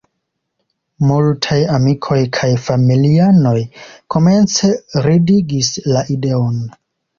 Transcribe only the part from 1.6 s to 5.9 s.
amikoj kaj familianoj komence ridigis